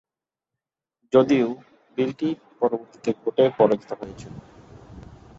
যদিও 1.13 1.47
বিলটি 1.97 2.29
পরবর্তীতে 2.59 3.09
ভোটে 3.19 3.43
পরাজিত 3.57 3.91
হয়েছিল। 3.99 4.33